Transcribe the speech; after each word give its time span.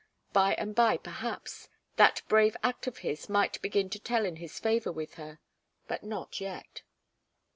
By 0.33 0.55
and 0.55 0.73
by, 0.73 0.97
perhaps, 0.97 1.69
that 1.97 2.23
brave 2.27 2.57
act 2.63 2.87
of 2.87 2.97
his 3.05 3.29
might 3.29 3.61
begin 3.61 3.87
to 3.91 3.99
tell 3.99 4.25
in 4.25 4.37
his 4.37 4.57
favour 4.59 4.91
with 4.91 5.13
her, 5.13 5.37
but 5.87 6.03
not 6.03 6.41
yet. 6.41 6.81